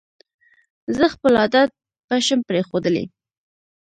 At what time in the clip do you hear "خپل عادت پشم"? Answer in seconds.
1.13-2.39